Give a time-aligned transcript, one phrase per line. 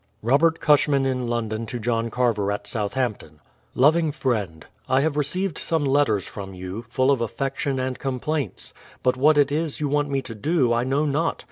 [0.23, 3.39] Robert Cushman in London to John Carver at Southampton:
[3.75, 8.73] Loving Friend, I have received some letters from you, full of affection and com plaints;
[9.03, 11.39] but what it is you want me to do I know not.